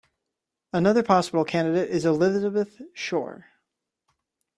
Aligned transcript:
Another 0.73 1.03
possible 1.03 1.45
candidate 1.45 1.91
is 1.91 2.05
Elizabeth 2.07 2.81
Shore. 2.91 3.45